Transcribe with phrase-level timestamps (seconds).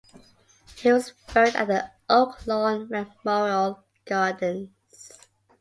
[0.77, 5.11] He was buried at the Oaklawn Memorial Gardens.